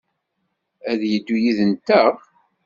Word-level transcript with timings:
Ad 0.91 0.97
d-yeddu 1.01 1.35
yid-nteɣ? 1.43 2.13